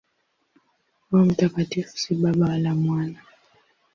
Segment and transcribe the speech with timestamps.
[1.11, 3.21] Roho Mtakatifu si Baba wala Mwana.